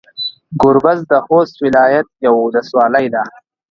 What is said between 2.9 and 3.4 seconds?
ده.